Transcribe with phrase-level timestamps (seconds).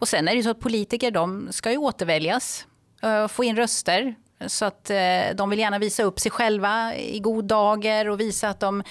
[0.00, 2.66] Och sen är det ju så att politiker de ska ju återväljas,
[3.02, 4.14] eh, och få in röster.
[4.46, 8.48] Så att eh, de vill gärna visa upp sig själva i god dager och visa
[8.48, 8.82] att de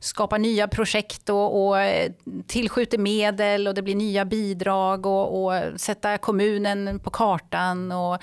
[0.00, 2.12] skapar nya projekt och, och eh,
[2.46, 7.92] tillskjuter medel och det blir nya bidrag och, och sätta kommunen på kartan.
[7.92, 8.18] Och,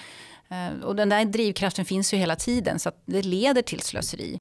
[0.83, 4.37] och den där drivkraften finns ju hela tiden så att det leder till slöseri.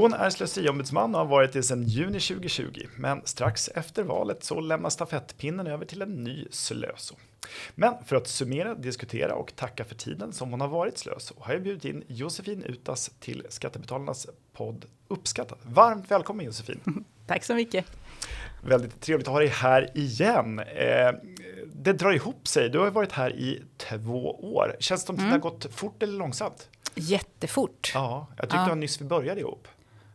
[0.00, 2.86] Hon är slöseriombudsman och har varit det sedan juni 2020.
[2.96, 7.14] Men strax efter valet så lämnar stafettpinnen över till en ny Slöso.
[7.74, 11.52] Men för att summera, diskutera och tacka för tiden som hon har varit Slöso har
[11.52, 15.58] jag bjudit in Josefin Utas till Skattebetalarnas podd Uppskattat.
[15.62, 16.80] Varmt välkommen Josefin!
[17.26, 17.84] Tack så mycket!
[18.64, 20.58] Väldigt trevligt att ha dig här igen.
[20.58, 21.12] Eh,
[21.66, 22.68] det drar ihop sig.
[22.68, 24.76] Du har varit här i två år.
[24.78, 25.30] Känns det som att mm.
[25.30, 26.68] det har gått fort eller långsamt?
[26.94, 27.90] Jättefort.
[27.94, 28.62] Ja, jag tyckte ja.
[28.62, 29.68] det var nyss vi började ihop.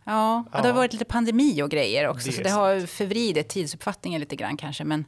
[0.06, 3.50] Ja, ja, det har varit lite pandemi och grejer också, det så det har förvridit
[3.50, 4.84] tidsuppfattningen lite grann kanske.
[4.84, 5.06] Men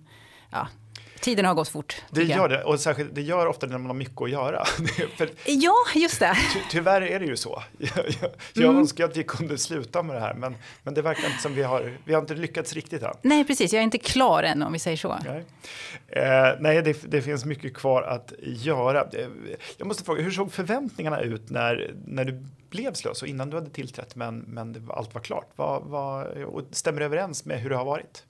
[0.52, 0.68] ja,
[1.20, 2.02] Tiden har gått fort.
[2.10, 4.66] Det gör det, och särskilt det gör ofta när man har mycket att göra.
[5.18, 6.38] För, ja, just det.
[6.54, 7.64] Ty, tyvärr är det ju så.
[7.78, 8.78] Jag, jag, jag mm.
[8.78, 11.64] önskar att vi kunde sluta med det här, men, men det verkar inte som vi
[11.64, 13.14] har, vi har inte lyckats riktigt än.
[13.22, 15.20] Nej, precis, jag är inte klar än om vi säger så.
[15.26, 15.44] Nej,
[16.08, 19.02] eh, nej det, det, finns mycket kvar att göra.
[19.02, 19.28] Eh,
[19.78, 23.58] jag måste fråga, hur såg förväntningarna ut när, när du blev slös och innan du
[23.58, 25.50] hade tillträtt, men, men allt var klart?
[25.56, 26.28] Vad, vad,
[26.72, 28.24] stämmer det överens med hur det har varit?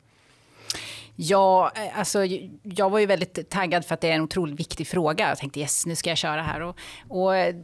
[1.19, 2.25] Ja, eh, alltså,
[2.63, 5.29] jag var ju väldigt taggad för att det är en otroligt viktig fråga.
[5.29, 6.61] Jag tänkte yes, nu ska jag köra här.
[6.61, 7.55] Och, och eh,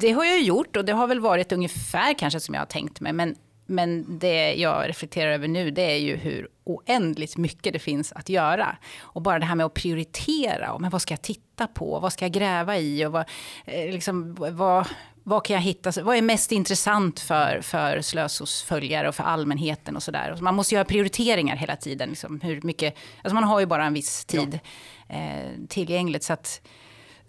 [0.00, 3.00] det har jag gjort och det har väl varit ungefär kanske som jag har tänkt
[3.00, 3.12] mig.
[3.12, 8.12] Men, men det jag reflekterar över nu det är ju hur oändligt mycket det finns
[8.12, 8.76] att göra.
[8.98, 10.72] Och bara det här med att prioritera.
[10.72, 12.00] Och, men vad ska jag titta på?
[12.00, 13.06] Vad ska jag gräva i?
[13.06, 13.24] Och vad,
[13.64, 14.86] eh, liksom, vad,
[15.28, 16.02] vad kan jag hitta?
[16.02, 20.36] Vad är mest intressant för, för Slösos följare och för allmänheten och sådär?
[20.40, 22.08] Man måste göra prioriteringar hela tiden.
[22.08, 24.58] Liksom, hur mycket, alltså man har ju bara en viss tid
[25.08, 25.14] ja.
[25.16, 26.24] eh, tillgängligt.
[26.24, 26.60] Så att,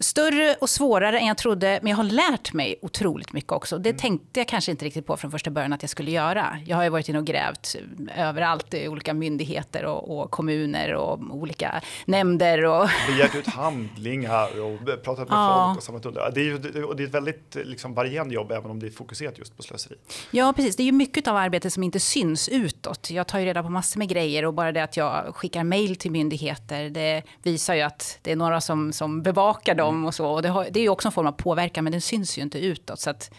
[0.00, 3.78] större och svårare än jag trodde, men jag har lärt mig otroligt mycket också.
[3.78, 3.98] Det mm.
[3.98, 6.58] tänkte jag kanske inte riktigt på från första början att jag skulle göra.
[6.66, 7.76] Jag har ju varit inne och grävt
[8.16, 12.64] överallt i olika myndigheter och, och kommuner och olika nämnder.
[12.64, 15.64] Och Begärt ut handlingar och pratat med ja.
[15.66, 16.30] folk och samlat under.
[16.34, 18.90] Det är ju och det är ett väldigt liksom, varierande jobb även om det är
[18.90, 19.96] fokuserat just på slöseri.
[20.30, 20.76] Ja, precis.
[20.76, 23.10] Det är ju mycket av arbetet som inte syns utåt.
[23.10, 25.96] Jag tar ju reda på massor med grejer och bara det att jag skickar mejl
[25.96, 30.14] till myndigheter, det visar ju att det är några som, som bevakar dem dem och
[30.14, 30.26] så.
[30.26, 32.42] Och det, har, det är ju också en form av påverkan, men den syns ju
[32.42, 33.00] inte utåt.
[33.00, 33.30] Så att,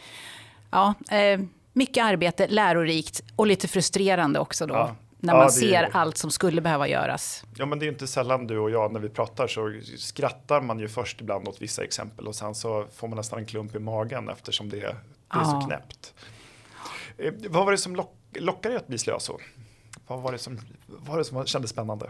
[0.72, 1.40] ja, eh,
[1.74, 4.74] mycket arbete, lärorikt och lite frustrerande också då.
[4.74, 4.96] Ja.
[5.22, 5.90] När man ja, ser är...
[5.94, 7.44] allt som skulle behöva göras.
[7.56, 10.80] Ja, men det är inte sällan du och jag när vi pratar så skrattar man
[10.80, 13.80] ju först ibland åt vissa exempel och sen så får man nästan en klump i
[13.80, 14.96] magen eftersom det, det är
[15.30, 15.62] ja.
[15.62, 16.14] så knäppt.
[17.18, 19.31] Eh, vad var det som lock, lockade dig att bli slös?
[20.08, 22.10] Vad var det som, vad var det som kändes spännande?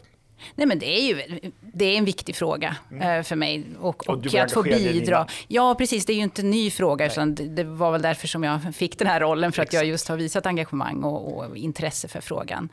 [0.55, 3.19] Nej, men det är ju det är en viktig fråga mm.
[3.19, 3.65] Eh, för mig.
[3.79, 5.27] Och, och, och att få bidra.
[5.47, 6.05] Ja, precis.
[6.05, 7.05] Det är ju inte en ny fråga.
[7.05, 9.51] Utan det var väl därför som jag fick den här rollen.
[9.51, 12.69] För att jag just har visat engagemang och, och intresse för frågan.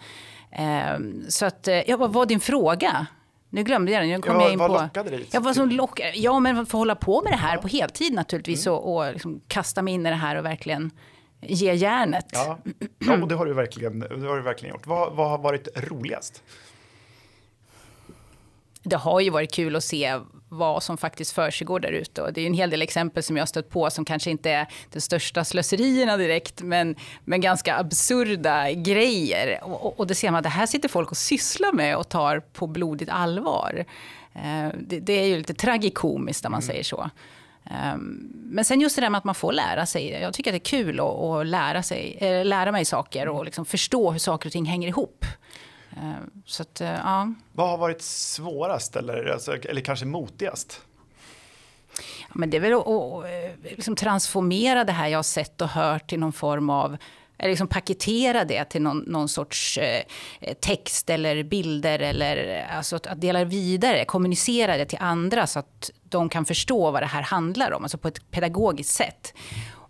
[0.97, 3.07] Um, så att, eh, ja, vad var din fråga?
[3.51, 4.11] Nu glömde jag den.
[4.11, 5.27] Nu kom ja, jag in vad på, lockade dig?
[5.31, 6.13] Ja, vad som lockade?
[6.15, 7.63] Ja, men få hålla på med det här ja.
[7.63, 8.67] på heltid naturligtvis.
[8.67, 8.79] Mm.
[8.79, 10.91] Och, och liksom kasta mig in i det här och verkligen
[11.41, 12.27] ge järnet.
[12.33, 12.59] Ja,
[12.99, 14.87] ja och det har du verkligen, det har du verkligen gjort.
[14.87, 16.43] Vad, vad har varit roligast?
[18.89, 22.23] Det har ju varit kul att se vad som faktiskt försiggår där ute.
[22.23, 24.51] Och det är en hel del exempel som jag har stött på som kanske inte
[24.51, 29.65] är de största slöserierna direkt, men, men ganska absurda grejer.
[29.65, 32.41] Och, och, det ser man att det här sitter folk och sysslar med och tar
[32.41, 33.85] på blodigt allvar.
[34.35, 36.69] Eh, det, det, är ju lite tragikomiskt när man mm.
[36.69, 37.11] säger så.
[37.95, 40.11] Um, men sen just det där med att man får lära sig.
[40.11, 43.45] Jag tycker att det är kul att, att lära, sig, äh, lära mig saker och
[43.45, 45.25] liksom förstå hur saker och ting hänger ihop.
[45.97, 46.03] Eh,
[46.45, 47.33] så att, eh, ja.
[47.53, 50.81] Vad har varit svårast eller, alltså, eller kanske motigast?
[52.21, 55.61] Ja, men det är väl att, att eh, liksom transformera det här jag har sett
[55.61, 56.97] och hört till någon form av
[57.39, 60.03] eller liksom paketera det till någon, någon sorts eh,
[60.61, 65.91] text eller bilder eller alltså att, att dela vidare, kommunicera det till andra så att
[66.03, 69.35] de kan förstå vad det här handlar om, alltså på ett pedagogiskt sätt.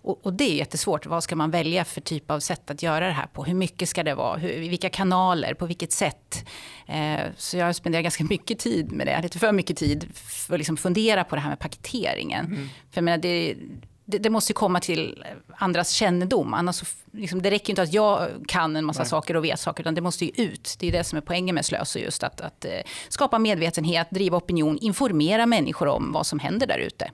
[0.06, 1.06] Och, och, det är jättesvårt.
[1.06, 3.44] Vad ska man välja för typ av sätt att göra det här på?
[3.44, 4.36] Hur mycket ska det vara?
[4.36, 5.54] Hur, vilka kanaler?
[5.54, 6.48] På vilket sätt?
[6.86, 9.22] Eh, så jag spenderar ganska mycket tid med det.
[9.22, 12.46] Lite för mycket tid för att liksom fundera på det här med paketeringen.
[12.46, 12.68] Mm.
[12.90, 13.56] För jag menar, det,
[14.04, 15.24] det, det, måste komma till
[15.56, 16.54] andras kännedom.
[16.54, 16.82] Annars
[17.12, 19.08] liksom, det räcker inte att jag kan en massa Nej.
[19.08, 20.76] saker och vet saker, utan det måste ju ut.
[20.78, 22.70] Det är det som är poängen med Slöso, just att, att uh,
[23.08, 27.10] skapa medvetenhet, driva opinion, informera människor om vad som händer där ute.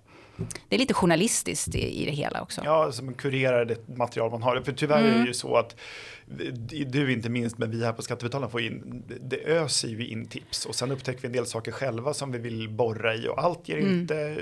[0.69, 2.61] Det är lite journalistiskt i, i det hela också.
[2.65, 4.61] Ja, som kurerar det material man har.
[4.61, 5.07] För tyvärr mm.
[5.07, 5.27] är det mm.
[5.27, 5.77] ju så att
[6.87, 10.67] du inte minst, men vi här på Skattebetalarna får in, det öser ju in tips
[10.67, 13.69] och sen upptäcker vi en del saker själva som vi vill borra i och allt
[13.69, 14.01] ger mm.
[14.01, 14.37] inte,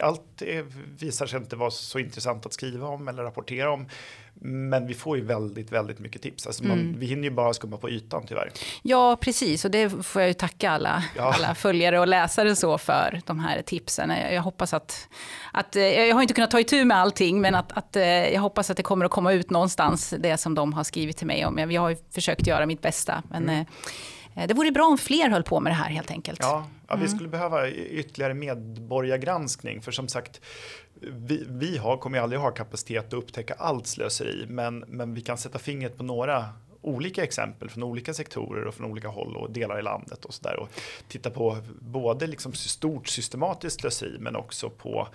[0.00, 0.66] allt är,
[0.98, 3.86] visar sig inte vara så intressant att skriva om eller rapportera om.
[4.42, 6.46] Men vi får ju väldigt, väldigt mycket tips.
[6.46, 6.98] Alltså man, mm.
[6.98, 8.50] Vi hinner ju bara skumma på ytan tyvärr.
[8.82, 9.64] Ja, precis.
[9.64, 11.34] Och det får jag ju tacka alla, ja.
[11.34, 14.10] alla följare och läsare så för, de här tipsen.
[14.10, 15.08] Jag, jag hoppas att,
[15.52, 18.40] att, eh, jag har inte kunnat ta itu med allting, men att, att, eh, jag
[18.40, 21.46] hoppas att det kommer att komma ut någonstans, det som de har skrivit till mig
[21.46, 21.70] om.
[21.70, 23.22] Jag har ju försökt göra mitt bästa.
[23.30, 23.64] Men, mm.
[24.34, 26.38] Eh, det vore bra om fler höll på med det här helt enkelt.
[26.42, 27.08] Ja, ja vi mm.
[27.08, 29.82] skulle behöva ytterligare medborgargranskning.
[29.82, 30.40] För som sagt,
[31.00, 34.46] vi, vi har, kommer aldrig ha kapacitet att upptäcka allt slöseri.
[34.48, 36.48] Men, men vi kan sätta fingret på några
[36.82, 40.42] olika exempel från olika sektorer och från olika håll och delar i landet och så
[40.42, 40.56] där.
[40.56, 40.68] Och
[41.08, 45.08] titta på både liksom stort systematiskt slöseri men också på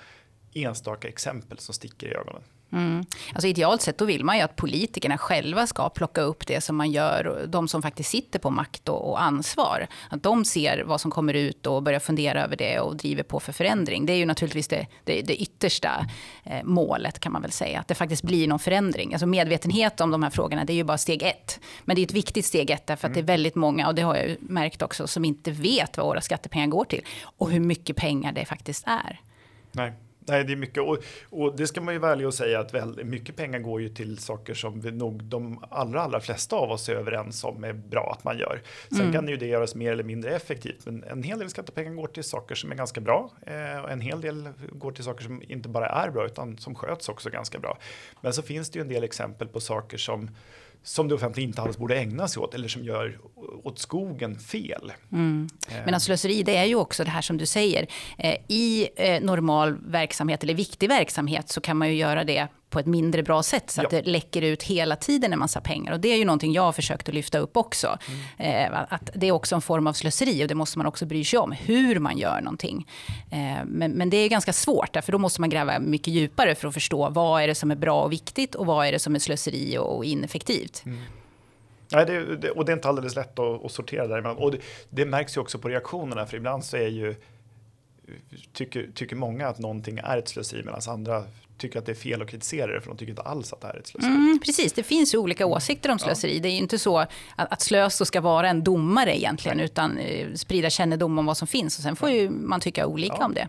[0.53, 2.41] enstaka exempel som sticker i ögonen.
[2.71, 3.05] Mm.
[3.33, 6.75] Alltså idealt sett då vill man ju att politikerna själva ska plocka upp det som
[6.75, 9.87] man gör, de som faktiskt sitter på makt och, och, ansvar.
[10.09, 13.39] Att de ser vad som kommer ut och börjar fundera över det och driver på
[13.39, 14.05] för förändring.
[14.05, 16.05] Det är ju naturligtvis det, det, det yttersta
[16.43, 19.13] eh, målet kan man väl säga, att det faktiskt blir någon förändring.
[19.13, 21.59] Alltså medvetenhet om de här frågorna, det är ju bara steg ett.
[21.83, 23.25] Men det är ett viktigt steg ett, därför att mm.
[23.25, 26.05] det är väldigt många, och det har jag ju märkt också, som inte vet vad
[26.05, 27.01] våra skattepengar går till
[27.37, 29.19] och hur mycket pengar det faktiskt är.
[29.71, 29.93] Nej.
[30.27, 30.97] Nej, det är mycket och,
[31.29, 34.17] och, det ska man ju välja att säga att väldigt mycket pengar går ju till
[34.17, 38.11] saker som vi nog de allra, allra flesta av oss är överens om är bra
[38.17, 38.61] att man gör.
[38.89, 39.13] Sen mm.
[39.13, 42.23] kan ju det göras mer eller mindre effektivt, men en hel del skattepengar går till
[42.23, 43.31] saker som är ganska bra.
[43.41, 46.75] Eh, och en hel del går till saker som inte bara är bra utan som
[46.75, 47.77] sköts också ganska bra.
[48.21, 50.29] Men så finns det ju en del exempel på saker som
[50.85, 53.19] som det offentliga inte alls borde ägna sig åt eller som gör
[53.63, 54.93] åt skogen fel.
[55.11, 55.49] Mm.
[55.85, 57.87] Men alltså, slöseri det är ju också det här som du säger.
[58.17, 62.79] Eh, I eh, normal verksamhet eller viktig verksamhet så kan man ju göra det på
[62.79, 64.01] ett mindre bra sätt så att ja.
[64.01, 65.93] det läcker ut hela tiden en massa pengar.
[65.93, 67.97] Och det är ju någonting jag har försökt att lyfta upp också.
[68.37, 68.73] Mm.
[68.73, 71.23] Eh, att det är också en form av slöseri och det måste man också bry
[71.23, 72.87] sig om, hur man gör någonting.
[73.31, 76.67] Eh, men, men det är ganska svårt, för då måste man gräva mycket djupare för
[76.67, 79.15] att förstå vad är det som är bra och viktigt och vad är det som
[79.15, 80.85] är slöseri och ineffektivt.
[80.85, 80.99] Mm.
[81.91, 84.37] Nej, det, det, och det är inte alldeles lätt att, att sortera däremellan.
[84.37, 84.57] Och det,
[84.89, 87.15] det märks ju också på reaktionerna, för ibland så är ju
[88.53, 91.23] tycker, tycker många att någonting är ett slöseri medan andra
[91.57, 93.67] tycker att det är fel att kritisera det för de tycker inte alls att det
[93.67, 94.11] här är ett slöseri.
[94.11, 96.35] Mm, precis, det finns ju olika åsikter om slöseri.
[96.35, 96.41] Ja.
[96.41, 99.65] Det är ju inte så att, att slös ska vara en domare egentligen Nej.
[99.65, 103.15] utan eh, sprida kännedom om vad som finns och sen får ju man tycka olika
[103.19, 103.25] ja.
[103.25, 103.47] om det.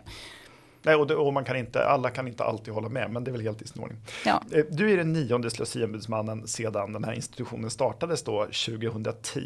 [0.87, 3.31] Nej, och, det, och, man kan inte, alla kan inte alltid hålla med, men det
[3.31, 3.97] är väl helt i sin ordning.
[4.25, 4.41] Ja.
[4.51, 9.41] Eh, du är den nionde slöseriombudsmannen sedan den här institutionen startades då 2010.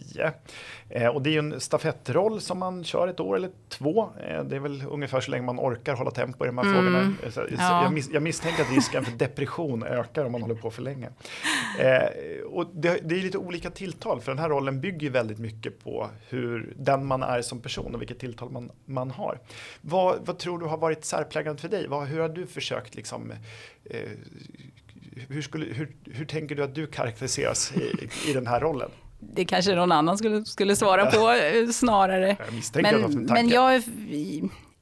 [0.90, 4.10] Eh, och det är ju en stafettroll som man kör ett år eller två.
[4.28, 6.76] Eh, det är väl ungefär så länge man orkar hålla tempo i de här mm.
[6.76, 7.16] frågorna.
[7.24, 7.84] Eh, så, ja.
[7.84, 11.10] jag, mis, jag, misstänker att risken för depression ökar om man håller på för länge.
[11.80, 15.84] Eh, och det, det, är lite olika tilltal, för den här rollen bygger väldigt mycket
[15.84, 19.40] på hur den man är som person och vilket tilltal man, man har.
[19.82, 21.88] Vad, vad tror du har varit särskilt särpräglat för dig?
[21.88, 23.34] Vad, hur har du försökt liksom,
[23.84, 24.00] eh,
[25.30, 28.90] hur, skulle, hur, hur tänker du att du karaktäriseras i, i den här rollen?
[29.20, 32.38] Det kanske någon annan skulle, skulle svara på eh, snarare.
[32.74, 33.84] Jag men, men jag,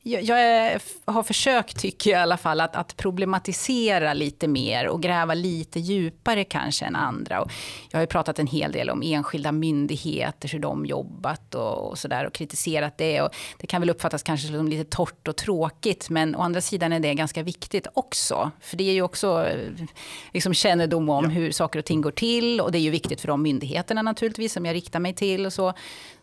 [0.10, 5.02] jag, jag, har försökt, tycker jag i alla fall, att, att, problematisera lite mer och
[5.02, 7.42] gräva lite djupare kanske än andra.
[7.42, 7.52] Och
[7.92, 11.98] jag har ju pratat en hel del om enskilda myndigheter, hur de jobbat och, och
[11.98, 13.22] sådär och kritiserat det.
[13.22, 16.94] Och det kan väl uppfattas kanske som lite torrt och tråkigt, men å andra sidan
[16.94, 18.52] är det ganska viktigt också.
[18.62, 19.48] För det är ju också
[20.34, 21.30] liksom kännedom om ja.
[21.30, 24.54] hur saker och ting går till och det är ju viktigt för de myndigheterna naturligtvis
[24.54, 25.74] som jag riktar mig till och så.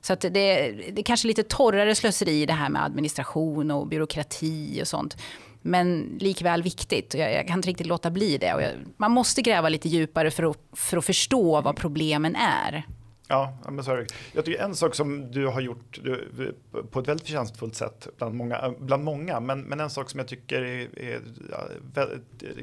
[0.01, 4.83] Så att det, det är kanske lite torrare slöseri det här med administration och byråkrati
[4.83, 5.17] och sånt.
[5.63, 7.15] Men likväl viktigt.
[7.15, 8.47] Jag, jag kan inte riktigt låta bli det.
[8.47, 12.87] Jag, man måste gräva lite djupare för att, för att förstå vad problemen är.
[13.29, 14.07] Ja, men så är det.
[14.33, 16.55] Jag tycker en sak som du har gjort du,
[16.91, 20.29] på ett väldigt förtjänstfullt sätt bland många, bland många men, men en sak som jag
[20.29, 21.21] tycker är, är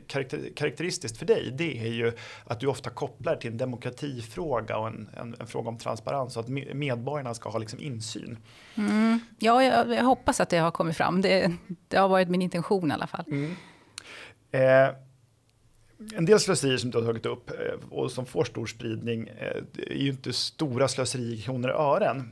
[0.07, 2.11] karakter, karaktäristiskt för dig, det är ju
[2.45, 6.43] att du ofta kopplar till en demokratifråga och en, en, en fråga om transparens och
[6.43, 8.37] att medborgarna ska ha liksom insyn.
[8.75, 9.19] Mm.
[9.39, 11.21] Ja, jag, jag, hoppas att det har kommit fram.
[11.21, 11.51] Det,
[11.87, 13.25] det, har varit min intention i alla fall.
[13.27, 13.55] Mm.
[14.51, 14.95] Eh,
[16.15, 19.93] en del slöserier som du har tagit upp eh, och som får stor spridning är
[19.95, 22.29] ju inte stora slöseri i kronor och ören.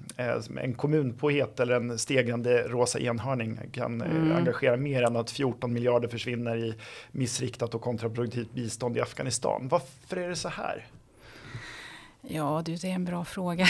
[0.61, 4.31] En kommunpoet eller en stegrande rosa enhörning kan mm.
[4.31, 6.73] engagera mer än att 14 miljarder försvinner i
[7.11, 9.67] missriktat och kontraproduktivt bistånd i Afghanistan.
[9.67, 10.85] Varför är det så här?
[12.27, 13.67] Ja, det är en bra fråga.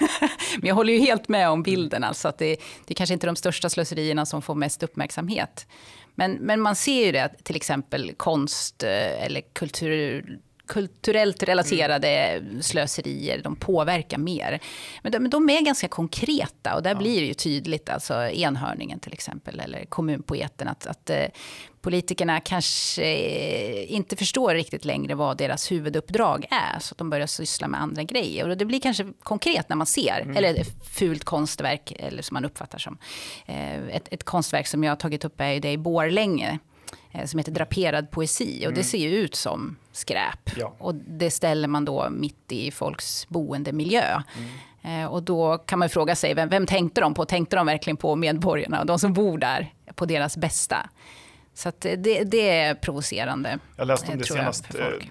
[0.58, 3.24] Men jag håller ju helt med om bilden, alltså att det, det är kanske inte
[3.24, 5.66] är de största slöserierna som får mest uppmärksamhet.
[6.14, 10.38] Men, men man ser ju det, till exempel konst eh, eller kultur,
[10.68, 12.62] kulturellt relaterade mm.
[12.62, 14.60] slöserier, de påverkar mer.
[15.02, 16.98] Men de, men de är ganska konkreta och där ja.
[16.98, 21.24] blir det ju tydligt, alltså enhörningen till exempel, eller kommunpoeten, att, att eh,
[21.88, 23.04] politikerna kanske
[23.84, 28.02] inte förstår riktigt längre vad deras huvuduppdrag är, så att de börjar syssla med andra
[28.02, 28.48] grejer.
[28.48, 30.36] Och det blir kanske konkret när man ser, mm.
[30.36, 32.98] eller fult konstverk, eller som man uppfattar som.
[33.46, 36.58] Eh, ett, ett konstverk som jag har tagit upp är det i Borlänge,
[37.12, 38.58] eh, som heter Draperad poesi.
[38.58, 38.74] Och mm.
[38.74, 40.50] det ser ju ut som skräp.
[40.56, 40.74] Ja.
[40.78, 44.22] Och det ställer man då mitt i folks boendemiljö.
[44.36, 45.02] Mm.
[45.02, 47.24] Eh, och då kan man fråga sig, vem, vem tänkte de på?
[47.24, 50.88] Tänkte de verkligen på medborgarna och de som bor där, på deras bästa?
[51.58, 53.58] Så det, det, är provocerande.
[53.76, 54.64] Jag läste om det senast,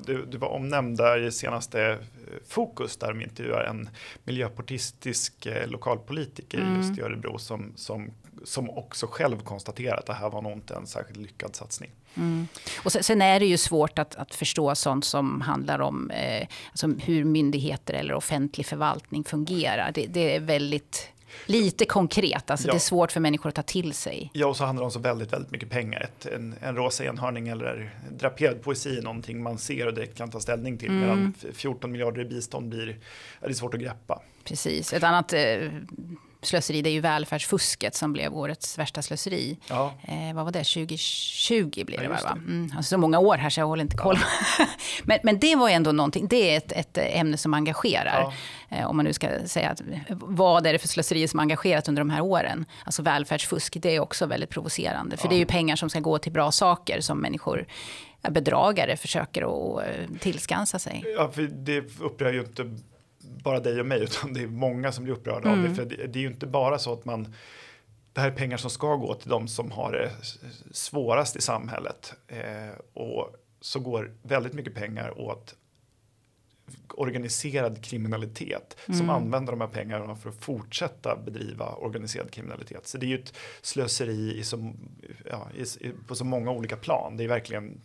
[0.05, 1.97] du, du, var omnämnd där i senaste eh,
[2.47, 3.89] Fokus där de intervjuar en
[4.23, 6.77] miljöpartistisk eh, lokalpolitiker mm.
[6.77, 8.11] just i Örebro som, som,
[8.43, 11.91] som också själv konstaterar att det här var nog inte en särskilt lyckad satsning.
[12.15, 12.47] Mm.
[12.83, 16.47] Och sen, sen, är det ju svårt att, att förstå sånt som handlar om eh,
[16.69, 19.91] alltså hur myndigheter eller offentlig förvaltning fungerar.
[19.91, 21.09] Det, det är väldigt
[21.45, 22.71] Lite konkret, alltså ja.
[22.73, 24.31] det är svårt för människor att ta till sig.
[24.33, 26.01] Ja, och så handlar det om så väldigt, väldigt mycket pengar.
[26.01, 30.31] Ett, en, en rosa enhörning eller draperad poesi är någonting man ser och direkt kan
[30.31, 30.89] ta ställning till.
[30.89, 31.01] Mm.
[31.01, 32.97] Medan 14 miljarder i bistånd blir,
[33.41, 34.21] är det svårt att greppa.
[34.43, 34.93] Precis.
[34.93, 35.39] Ett annat eh,
[36.41, 39.57] slöseri, det är ju välfärdsfusket som blev årets värsta slöseri.
[39.67, 39.93] Ja.
[40.07, 40.63] Eh, vad var det?
[40.63, 42.31] 2020 blev det, ja, va?
[42.31, 44.17] Mm, alltså så många år här så jag håller inte koll.
[44.59, 44.65] Ja.
[45.03, 48.33] men, men det var ändå någonting, det är ett, ett ämne som engagerar.
[48.69, 52.01] Eh, om man nu ska säga att, vad är det för slöseri som engagerat under
[52.01, 52.65] de här åren?
[52.83, 55.17] Alltså välfärdsfusk, det är också väldigt provocerande.
[55.17, 57.67] För det är ju pengar som ska gå till bra saker som människor
[58.29, 61.03] bedragare försöker att eh, tillskansa sig.
[61.17, 62.63] Ja, för det upprör ju inte
[63.27, 65.59] bara dig och mig, utan det är många som blir upprörda mm.
[65.59, 65.75] av det.
[65.75, 67.33] För det, det är ju inte bara så att man
[68.17, 70.11] det här är pengar som ska gå till de som har det
[70.71, 72.13] svårast i samhället.
[72.27, 75.55] Eh, och så går väldigt mycket pengar åt
[76.93, 78.97] organiserad kriminalitet mm.
[78.97, 82.87] som använder de här pengarna för att fortsätta bedriva organiserad kriminalitet.
[82.87, 84.73] Så det är ju ett slöseri i så,
[85.29, 85.47] ja,
[85.79, 87.17] i, på så många olika plan.
[87.17, 87.81] Det är verkligen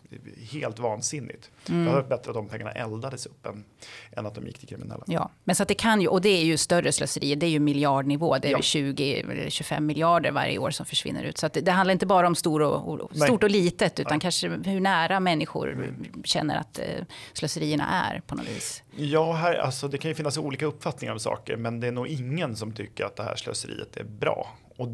[0.53, 1.51] helt vansinnigt.
[1.69, 1.85] Mm.
[1.85, 3.65] Det hade varit bättre att de pengarna eldades upp än,
[4.13, 5.05] än att de gick till kriminella.
[5.07, 7.51] Ja, men så att det kan ju, och det är ju större slöseri, det är
[7.51, 8.59] ju miljardnivå, det är ja.
[8.59, 11.39] 20-25 miljarder varje år som försvinner ut.
[11.39, 14.13] Så att det, det handlar inte bara om stor och, och stort och litet, utan
[14.13, 14.21] Nej.
[14.21, 16.23] kanske hur nära människor mm.
[16.25, 16.85] känner att eh,
[17.33, 18.83] slöserierna är på något vis.
[18.97, 22.07] Ja, här, alltså, det kan ju finnas olika uppfattningar om saker, men det är nog
[22.07, 24.57] ingen som tycker att det här slöseriet är bra.
[24.77, 24.89] Och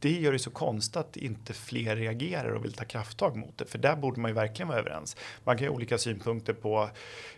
[0.00, 3.66] det gör det så konstigt att inte fler reagerar och vill ta krafttag mot det.
[3.66, 5.16] För där borde man ju verkligen vara överens.
[5.44, 6.90] Man kan ju ha olika synpunkter på,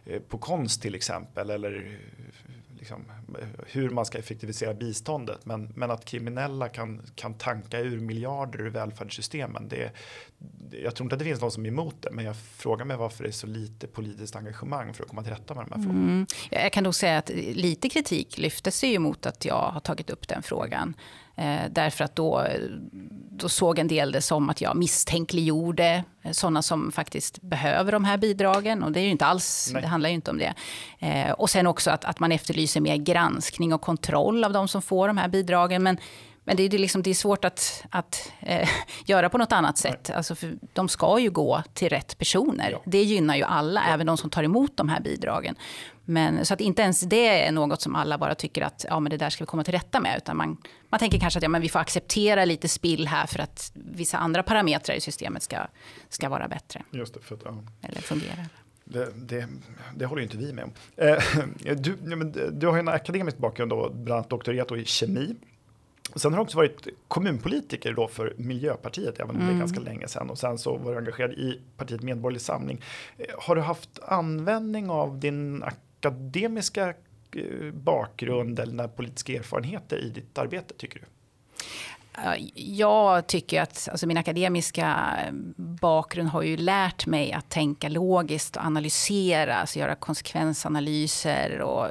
[0.04, 1.98] eh, på konst till exempel eller
[2.82, 3.04] liksom,
[3.66, 5.46] hur man ska effektivisera biståndet.
[5.46, 9.68] Men, men att kriminella kan, kan tanka ur miljarder ur välfärdssystemen.
[9.68, 9.92] Det,
[10.82, 12.96] jag tror inte att det finns någon som är emot det, men jag frågar mig
[12.96, 15.82] varför det är så lite politiskt engagemang för att komma till rätta med de här
[15.82, 16.12] frågorna.
[16.12, 16.26] Mm.
[16.50, 20.28] Jag kan nog säga att lite kritik lyftes ju mot att jag har tagit upp
[20.28, 20.94] den frågan.
[21.36, 22.46] Eh, därför att då,
[23.30, 28.16] då såg en del det som att jag misstänkliggjorde sådana som faktiskt behöver de här
[28.16, 28.82] bidragen.
[28.82, 29.82] Och det är ju inte alls, Nej.
[29.82, 30.54] det handlar ju inte om det.
[30.98, 34.82] Eh, och sen också att, att man efterlyser mer granskning och kontroll av de som
[34.82, 35.82] får de här bidragen.
[35.82, 35.98] Men
[36.44, 38.68] men det är, liksom, det är svårt att, att eh,
[39.06, 40.10] göra på något annat sätt.
[40.10, 42.70] Alltså för de ska ju gå till rätt personer.
[42.70, 42.82] Ja.
[42.84, 43.94] Det gynnar ju alla, ja.
[43.94, 45.56] även de som tar emot de här bidragen.
[46.04, 49.10] Men, så att inte ens det är något som alla bara tycker att ja, men
[49.10, 50.16] det där ska vi komma till rätta med.
[50.16, 50.56] Utan man,
[50.88, 54.18] man tänker kanske att ja, men vi får acceptera lite spill här för att vissa
[54.18, 55.56] andra parametrar i systemet ska,
[56.08, 56.82] ska vara bättre.
[56.90, 57.54] Just det, för att, ja.
[57.82, 58.46] Eller fungera.
[58.84, 59.48] Det, det,
[59.94, 60.72] det, håller ju inte vi med om.
[60.96, 61.22] Eh,
[61.76, 61.96] du,
[62.52, 65.34] du har ju en akademisk bakgrund, då, bland annat doktorerat i kemi.
[66.14, 69.46] Sen har du också varit kommunpolitiker då för Miljöpartiet, även om mm.
[69.46, 69.60] det är mm.
[69.60, 70.30] ganska länge sedan.
[70.30, 72.82] Och sen så var du engagerad i partiet Medborgerlig Samling.
[73.18, 80.38] Eh, har du haft användning av din akademiska eh, bakgrund eller politiska erfarenheter i ditt
[80.38, 81.06] arbete, tycker du?
[82.54, 85.16] Jag tycker att alltså min akademiska
[85.56, 91.88] bakgrund har ju lärt mig att tänka logiskt och analysera, alltså göra konsekvensanalyser och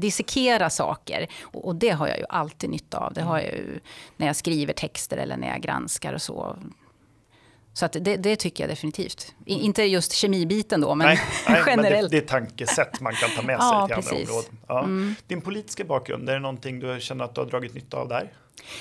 [0.00, 1.26] dissekera saker.
[1.42, 3.12] Och det har jag ju alltid nytta av.
[3.12, 3.80] Det har jag ju
[4.16, 6.56] när jag skriver texter eller när jag granskar och så.
[7.72, 9.34] Så att det, det, tycker jag definitivt.
[9.46, 11.92] I, inte just kemibiten då, men nej, nej, generellt.
[11.92, 14.12] Men det, det är tankesätt man kan ta med sig ja, till precis.
[14.12, 14.58] andra områden.
[14.68, 14.78] Ja.
[14.78, 15.14] Mm.
[15.26, 18.32] Din politiska bakgrund, är det någonting du känner att du har dragit nytta av där?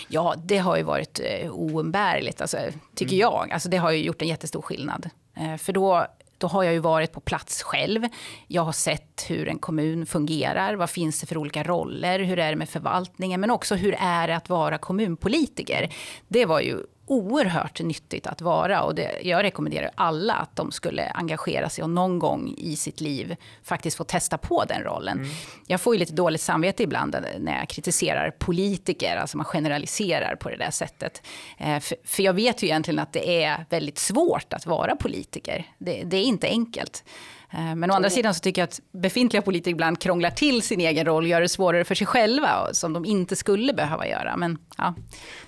[0.07, 2.57] Ja, det har ju varit eh, oumbärligt, alltså,
[2.95, 3.19] tycker mm.
[3.19, 3.51] jag.
[3.51, 5.09] Alltså, det har ju gjort en jättestor skillnad.
[5.37, 6.07] Eh, för då
[6.39, 8.07] då har jag ju varit på plats själv.
[8.47, 10.75] Jag har sett hur en kommun fungerar.
[10.75, 12.19] Vad finns det för olika roller?
[12.19, 13.41] Hur är det med förvaltningen?
[13.41, 15.93] Men också hur är det att vara kommunpolitiker?
[16.27, 16.77] Det var ju
[17.09, 18.83] oerhört nyttigt att vara.
[18.83, 23.01] Och det, jag rekommenderar alla att de skulle engagera sig och någon gång i sitt
[23.01, 25.17] liv faktiskt få testa på den rollen.
[25.17, 25.29] Mm.
[25.67, 30.49] Jag får ju lite dåligt samvete ibland när jag kritiserar politiker, alltså man generaliserar på
[30.49, 31.21] det där sättet.
[31.57, 35.65] Eh, för, för, jag vet ju egentligen att det är väldigt svårt att vara politiker.
[35.77, 37.03] Det, det är inte enkelt.
[37.51, 40.79] Eh, men å andra sidan så tycker jag att befintliga politiker ibland krånglar till sin
[40.79, 44.37] egen roll och gör det svårare för sig själva, som de inte skulle behöva göra.
[44.37, 44.95] Men, ja.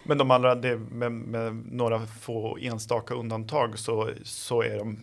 [0.04, 5.00] Men de andra, det, med, med, några få enstaka undantag, så, så är de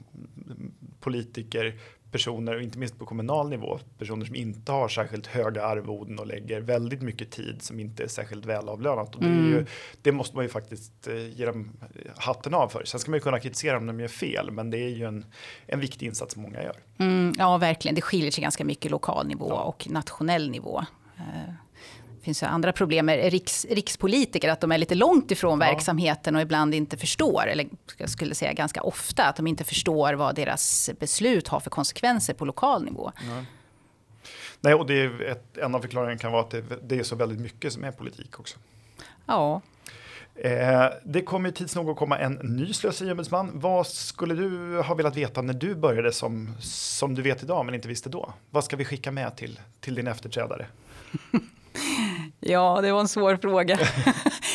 [1.00, 1.74] politiker
[2.10, 6.26] personer, och inte minst på kommunal nivå, personer som inte har särskilt höga arvoden och
[6.26, 9.14] lägger väldigt mycket tid som inte är särskilt välavlönat.
[9.14, 9.50] Och det, mm.
[9.50, 9.66] ju,
[10.02, 11.72] det måste man ju faktiskt eh, ge dem
[12.16, 12.84] hatten av för.
[12.84, 15.24] Sen ska man ju kunna kritisera om de gör fel, men det är ju en,
[15.66, 16.76] en viktig insats som många gör.
[16.98, 17.94] Mm, ja, verkligen.
[17.94, 19.62] Det skiljer sig ganska mycket lokal nivå ja.
[19.62, 20.84] och nationell nivå.
[22.28, 25.66] Finns ju andra problem med riks, rikspolitiker, att de är lite långt ifrån ja.
[25.66, 27.66] verksamheten och ibland inte förstår, eller
[27.96, 32.34] jag skulle säga ganska ofta, att de inte förstår vad deras beslut har för konsekvenser
[32.34, 33.12] på lokal nivå.
[33.16, 33.44] Ja.
[34.60, 37.16] Nej, och det är ett, en av förklaringarna kan vara att det, det, är så
[37.16, 38.58] väldigt mycket som är politik också.
[39.26, 39.60] Ja.
[40.34, 43.50] Eh, det kommer tids nog att komma en ny slöseriombudsman.
[43.54, 47.74] Vad skulle du ha velat veta när du började som, som du vet idag men
[47.74, 48.32] inte visste då?
[48.50, 50.66] Vad ska vi skicka med till, till din efterträdare?
[52.40, 53.78] Ja, det var en svår fråga.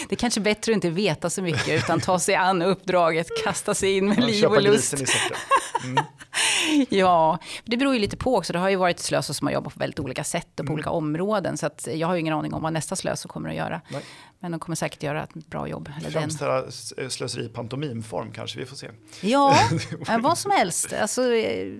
[0.09, 3.73] Det är kanske bättre att inte veta så mycket utan ta sig an uppdraget, kasta
[3.73, 4.93] sig in med ja, liv och lust.
[6.89, 8.53] Ja, det beror ju lite på också.
[8.53, 10.73] Det har ju varit slösor som har jobbat på väldigt olika sätt och på mm.
[10.73, 11.57] olika områden.
[11.57, 13.81] Så att jag har ju ingen aning om vad nästa slösor kommer att göra.
[13.89, 14.03] Nej.
[14.43, 15.91] Men de kommer säkert göra ett bra jobb.
[15.99, 17.09] Eller Framställa den.
[17.09, 18.89] slöseri i pantomimform kanske, vi får se.
[19.21, 19.55] Ja,
[20.19, 20.93] vad som helst.
[20.93, 21.21] Alltså,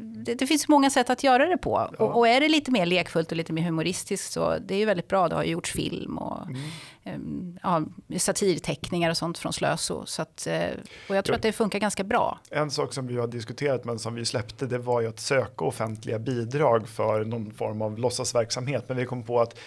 [0.01, 1.89] det, det finns många sätt att göra det på.
[1.99, 2.05] Ja.
[2.05, 4.85] Och, och, är det lite mer lekfullt och lite mer humoristiskt så det är ju
[4.85, 5.29] väldigt bra.
[5.29, 6.61] Det har gjorts film och mm.
[7.05, 7.81] Ehm, ja,
[8.17, 10.05] satirteckningar och sånt från Slöso.
[10.05, 10.67] Så att, eh,
[11.09, 12.39] och jag tror att det funkar ganska bra.
[12.49, 15.65] En sak som vi har diskuterat men som vi släppte det var ju att söka
[15.65, 18.83] offentliga bidrag för någon form av låtsasverksamhet.
[18.87, 19.59] Men vi kom på att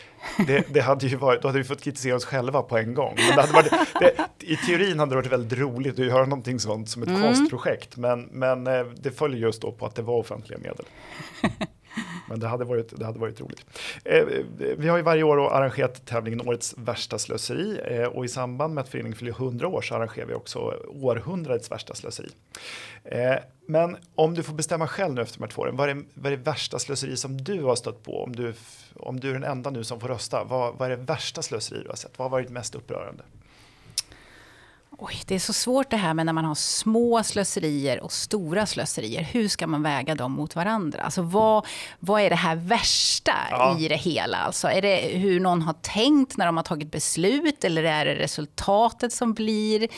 [0.47, 3.15] det, det hade ju varit, då hade vi fått kritisera oss själva på en gång.
[3.17, 6.61] Men det hade varit, det, I teorin hade det varit väldigt roligt att göra någonting
[6.61, 7.23] sånt som ett mm.
[7.23, 7.97] konstprojekt.
[7.97, 10.87] Men, men eh, det följer just då på att det var offentliga medel.
[12.29, 13.65] Men det hade varit, det hade varit roligt.
[14.05, 18.29] Eh, eh vi har ju varje år arrangerat tävlingen Årets värsta slöseri eh, och i
[18.29, 22.29] samband med att föreningen fyller 100 år så arrangerar vi också århundradets värsta slöseri.
[23.05, 23.35] Eh,
[23.67, 26.03] men om du får bestämma själv nu efter de här två åren, vad är, det,
[26.15, 28.23] vad är det värsta slöseri som du har stött på?
[28.23, 28.55] Om du,
[28.95, 31.83] om du är den enda nu som får rösta, vad, vad är det värsta slöseri
[31.83, 32.19] du har sett?
[32.19, 33.23] Vad har varit mest upprörande?
[34.99, 38.67] Oj, det är så svårt det här med när man har små slöserier och stora
[38.67, 39.23] slöserier.
[39.23, 41.03] Hur ska man väga dem mot varandra?
[41.03, 41.67] Alltså vad,
[41.99, 43.79] vad är det här värsta ja.
[43.79, 44.37] i det hela?
[44.37, 48.15] Alltså är det hur någon har tänkt när de har tagit beslut eller är det
[48.15, 49.89] resultatet som blir?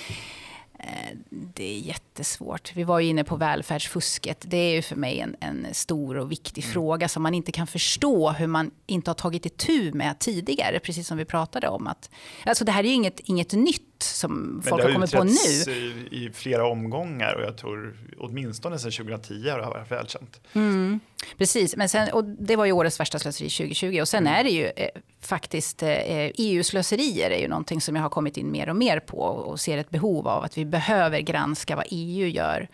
[0.79, 2.73] Eh, det är jättesvårt.
[2.75, 4.45] Vi var ju inne på välfärdsfusket.
[4.47, 6.73] Det är ju för mig en, en stor och viktig mm.
[6.73, 10.79] fråga som man inte kan förstå hur man inte har tagit itu med tidigare.
[10.79, 11.87] Precis som vi pratade om.
[11.87, 12.11] Att,
[12.47, 15.33] alltså det här är ju inget, inget nytt som Men folk har kommit på nu.
[15.65, 19.91] Det har i, i flera omgångar och jag tror åtminstone sedan 2010 har det varit
[19.91, 20.41] välkänt.
[20.53, 21.01] Mm,
[21.39, 24.41] precis, men sen, och det var ju årets värsta slöseri 2020 och sen mm.
[24.41, 24.89] är det ju eh,
[25.21, 29.19] faktiskt eh, EU-slöserier är ju någonting som jag har kommit in mer och mer på
[29.19, 32.69] och ser ett behov av att vi behöver granska vad EU gör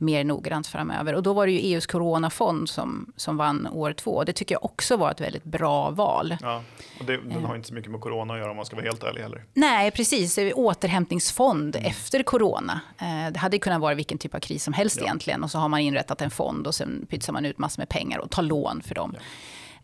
[0.00, 1.14] mer noggrant framöver.
[1.14, 4.24] Och då var det ju EUs coronafond som, som vann år två.
[4.24, 6.36] Det tycker jag också var ett väldigt bra val.
[6.40, 6.62] Ja,
[7.00, 8.86] och det, den har inte så mycket med corona att göra om man ska vara
[8.86, 9.44] helt ärlig heller.
[9.54, 10.38] Nej, precis.
[10.54, 11.90] Återhämtningsfond mm.
[11.90, 12.80] efter corona.
[12.98, 15.04] Eh, det hade kunnat vara vilken typ av kris som helst ja.
[15.04, 15.44] egentligen.
[15.44, 18.18] Och så har man inrättat en fond och sen pytsar man ut massor med pengar
[18.18, 19.16] och tar lån för dem.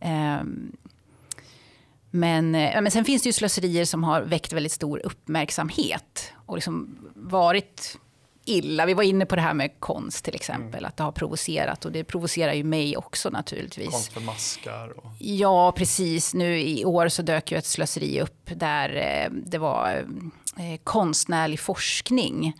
[0.01, 0.41] Ja.
[0.41, 0.77] Um,
[2.11, 6.99] men, men sen finns det ju slöserier som har väckt väldigt stor uppmärksamhet och liksom
[7.15, 7.99] varit
[8.47, 8.87] illa.
[8.87, 10.89] Vi var inne på det här med konst till exempel, mm.
[10.89, 13.91] att det har provocerat och det provocerar ju mig också naturligtvis.
[13.91, 14.99] Konst för maskar?
[14.99, 15.11] Och...
[15.19, 16.35] Ja, precis.
[16.35, 20.05] Nu i år så dök ju ett slöseri upp där eh, det var
[20.59, 22.57] eh, konstnärlig forskning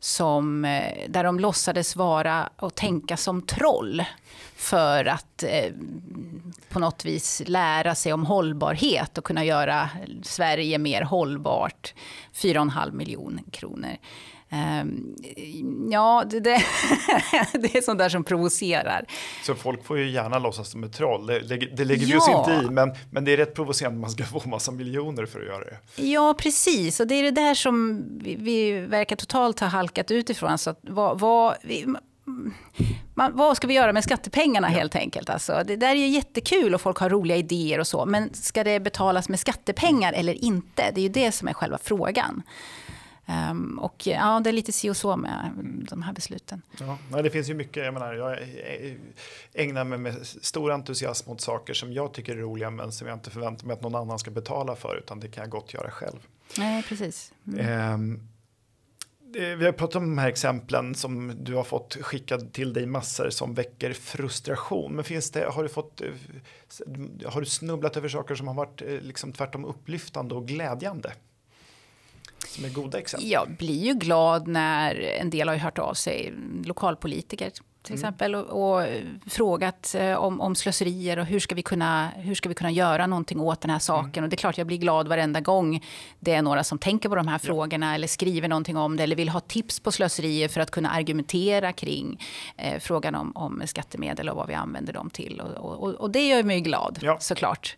[0.00, 4.04] som, eh, där de låtsades vara och tänka som troll
[4.56, 5.44] för att
[6.68, 9.88] på något vis lära sig om hållbarhet och kunna göra
[10.22, 11.94] Sverige mer hållbart.
[12.34, 13.96] 4,5 miljoner kronor.
[14.52, 15.16] Um,
[15.90, 16.50] ja, det, det,
[17.52, 19.04] det, är sånt där som provocerar.
[19.42, 21.26] Så folk får ju gärna låtsas som ett troll.
[21.26, 21.40] Det,
[21.76, 24.24] det, lägger vi oss inte i, men, men det är rätt provocerande att man ska
[24.40, 26.02] få massa miljoner för att göra det.
[26.02, 27.00] Ja, precis.
[27.00, 30.58] Och det är det där som vi, vi verkar totalt ha halkat utifrån.
[30.58, 31.86] Så att, vad, vad, vi,
[33.14, 34.78] man, vad ska vi göra med skattepengarna ja.
[34.78, 35.30] helt enkelt?
[35.30, 38.06] Alltså, det där är ju jättekul och folk har roliga idéer och så.
[38.06, 40.90] Men ska det betalas med skattepengar eller inte?
[40.94, 42.42] Det är ju det som är själva frågan.
[43.30, 45.52] Um, och ja, det är lite si och så med
[45.90, 46.62] de här besluten.
[47.10, 48.38] Ja, det finns ju mycket, jag menar, jag
[49.54, 53.16] ägnar mig med stor entusiasm åt saker som jag tycker är roliga men som jag
[53.16, 55.90] inte förväntar mig att någon annan ska betala för utan det kan jag gott göra
[55.90, 56.18] själv.
[56.58, 57.32] Nej, precis.
[57.46, 57.94] Mm.
[57.94, 58.28] Um,
[59.32, 63.30] vi har pratat om de här exemplen som du har fått skickad till dig massor
[63.30, 64.92] som väcker frustration.
[64.92, 66.08] Men finns det, har, du fått, eh,
[67.26, 71.12] har du snubblat över saker som har varit eh, liksom tvärtom upplyftande och glädjande?
[72.48, 73.30] Som är goda exempel?
[73.30, 76.32] Jag blir ju glad när en del har hört av sig,
[76.64, 77.50] lokalpolitiker
[77.82, 77.98] till mm.
[77.98, 78.86] exempel, och, och,
[79.26, 83.06] frågat eh, om, om slöserier och hur ska, vi kunna, hur ska vi kunna göra
[83.06, 84.10] någonting åt den här saken.
[84.14, 84.24] Mm.
[84.24, 85.84] Och det är klart jag blir glad varenda gång
[86.18, 87.38] det är några som tänker på de här ja.
[87.38, 90.90] frågorna eller skriver någonting om det eller vill ha tips på slöserier för att kunna
[90.90, 92.20] argumentera kring
[92.56, 95.40] eh, frågan om, om skattemedel och vad vi använder dem till.
[95.40, 97.18] Och, och, och det gör mig glad ja.
[97.20, 97.76] såklart.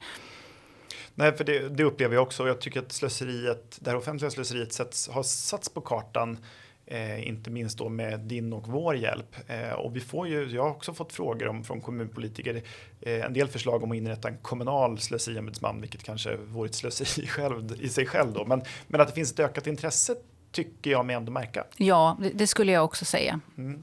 [1.14, 2.46] Nej, för det, det, upplever jag också.
[2.46, 6.38] Jag tycker att slöseriet, det här offentliga slöseriet sätts, har satts på kartan.
[6.86, 9.36] Eh, inte minst då med din och vår hjälp.
[9.46, 12.62] Eh, och vi får ju, jag har också fått frågor om, från kommunpolitiker,
[13.00, 17.26] eh, en del förslag om att inrätta en kommunal slöseriombudsman, vilket kanske vore ett slöseri
[17.26, 18.32] själv, i sig själv.
[18.32, 18.44] Då.
[18.44, 20.14] Men, men att det finns ett ökat intresse
[20.52, 21.64] tycker jag mig ändå märka.
[21.76, 23.40] Ja, det, det skulle jag också säga.
[23.58, 23.82] Mm.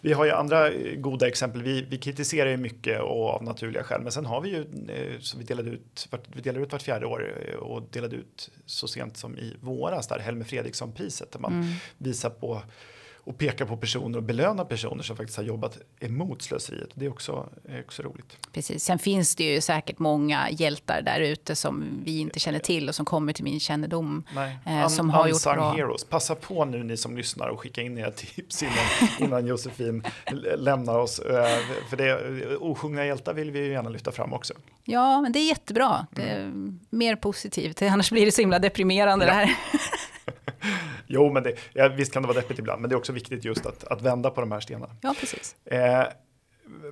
[0.00, 1.62] Vi har ju andra eh, goda exempel.
[1.62, 5.20] Vi, vi kritiserar ju mycket och av naturliga skäl, men sen har vi ju eh,
[5.20, 8.88] så vi delade ut, vi delar ut vart fjärde år eh, och delade ut så
[8.88, 11.74] sent som i våras där Helmer Fredriksson priset där man mm.
[11.98, 12.62] visar på
[13.26, 16.90] och peka på personer och belöna personer som faktiskt har jobbat emot slöseriet.
[16.94, 18.38] Det är också, är också roligt.
[18.52, 18.84] Precis.
[18.84, 22.94] Sen finns det ju säkert många hjältar där ute som vi inte känner till och
[22.94, 24.24] som kommer till min kännedom.
[24.66, 25.72] Eh, som har gjort bra.
[25.72, 26.04] heroes.
[26.04, 28.74] Passa på nu ni som lyssnar och skicka in era tips innan,
[29.20, 30.02] innan Josefin
[30.56, 31.18] lämnar oss.
[31.18, 31.58] Eh,
[31.90, 34.54] för det, osjungna hjältar vill vi ju gärna lyfta fram också.
[34.84, 36.06] Ja, men det är jättebra.
[36.10, 36.80] Det är mm.
[36.90, 37.82] mer positivt.
[37.82, 39.30] Annars blir det så himla deprimerande ja.
[39.30, 39.56] det här.
[41.06, 43.44] Jo, men det, ja, visst kan det vara deppigt ibland, men det är också viktigt
[43.44, 44.96] just att, att vända på de här stenarna.
[45.00, 45.56] Ja, precis.
[45.64, 46.04] Eh,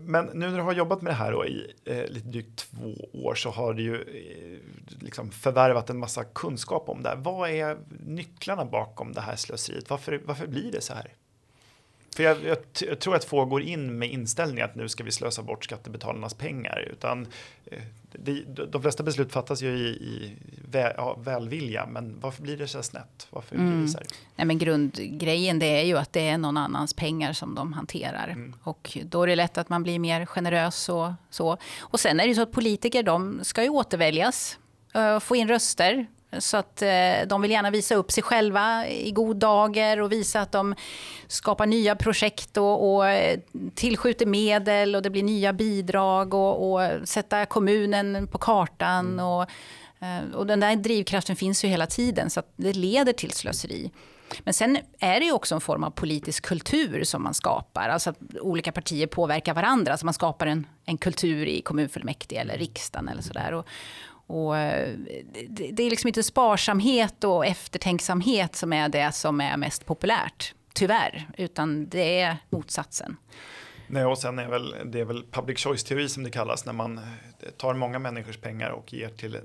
[0.00, 2.94] men nu när du har jobbat med det här då i eh, lite drygt två
[3.12, 4.58] år så har du ju eh,
[5.00, 7.16] liksom förvärvat en massa kunskap om det här.
[7.16, 9.90] Vad är nycklarna bakom det här slöseriet?
[9.90, 11.12] Varför, varför blir det så här?
[12.14, 15.12] För jag, jag, jag, tror att få går in med inställningen att nu ska vi
[15.12, 16.88] slösa bort skattebetalarnas pengar.
[16.92, 17.26] Utan
[17.66, 20.36] eh, det, de flesta beslut fattas ju i, i
[20.70, 23.26] väl, ja, välvilja, men varför blir det så snett?
[23.30, 23.66] Varför mm.
[23.66, 23.88] blir det mm.
[23.88, 24.06] så här?
[24.36, 28.28] Nej, men grundgrejen det är ju att det är någon annans pengar som de hanterar.
[28.28, 28.54] Mm.
[28.62, 31.56] Och då är det lätt att man blir mer generös och så.
[31.80, 34.58] Och sen är det ju så att politiker, de ska ju återväljas,
[34.96, 36.06] uh, få in röster.
[36.38, 36.88] Så att eh,
[37.26, 40.74] de vill gärna visa upp sig själva i god dager och visa att de
[41.26, 43.40] skapar nya projekt och, och eh,
[43.74, 49.06] tillskjuter medel och det blir nya bidrag och, och sätta kommunen på kartan.
[49.06, 49.26] Mm.
[49.26, 49.42] Och,
[50.00, 53.90] eh, och den där drivkraften finns ju hela tiden så det leder till slöseri.
[54.44, 57.88] Men sen är det ju också en form av politisk kultur som man skapar.
[57.88, 59.92] Alltså att olika partier påverkar varandra.
[59.92, 63.52] Alltså man skapar en, en kultur i kommunfullmäktige eller riksdagen eller sådär.
[63.52, 63.66] Och,
[64.26, 64.96] och eh,
[65.48, 70.54] det, det är liksom inte sparsamhet och eftertänksamhet som är det som är mest populärt,
[70.74, 73.16] tyvärr, utan det är motsatsen.
[73.86, 76.98] Nej, och sen är väl, det är väl public choice-teori som det kallas, när man
[76.98, 79.38] eh, tar många människors pengar och ger till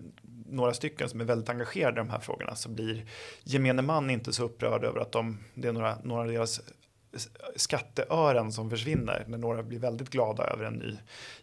[0.50, 3.06] några stycken som är väldigt engagerade i de här frågorna så blir
[3.44, 6.62] gemene man inte så upprörd över att de, det är några, några av deras
[7.56, 10.98] skatteören som försvinner när några blir väldigt glada över en ny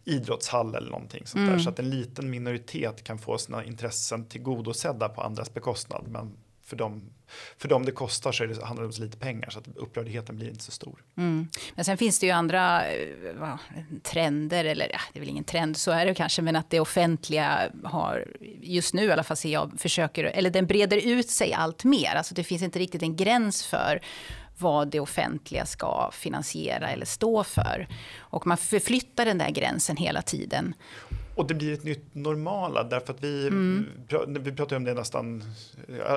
[0.05, 1.53] idrottshall eller någonting sånt mm.
[1.53, 1.59] där.
[1.59, 6.05] Så att en liten minoritet kan få sina intressen tillgodosedda på andras bekostnad.
[6.09, 7.03] Men för dem,
[7.59, 10.37] för dem det kostar så det, handlar det om så lite pengar så att upprördheten
[10.37, 11.03] blir inte så stor.
[11.17, 11.49] Mm.
[11.75, 12.83] Men sen finns det ju andra
[13.35, 13.59] va,
[14.03, 16.81] trender, eller ja, det är väl ingen trend, så är det kanske, men att det
[16.81, 18.27] offentliga har,
[18.61, 22.15] just nu i alla fall ser jag, försöker, eller den breder ut sig allt mer.
[22.15, 24.01] Alltså det finns inte riktigt en gräns för
[24.59, 27.89] vad det offentliga ska finansiera eller stå för.
[28.19, 30.75] Och man förflyttar den där gränsen hela tiden.
[31.35, 33.87] Och det blir ett nytt normala därför att vi, mm.
[34.29, 35.45] vi pratar om det nästan,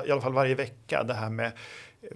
[0.06, 1.52] i alla fall varje vecka, det här med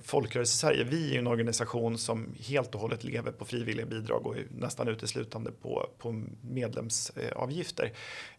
[0.03, 4.89] Folkrörelse-Sverige, vi är en organisation som helt och hållet lever på frivilliga bidrag och nästan
[4.89, 7.93] uteslutande på, på medlemsavgifter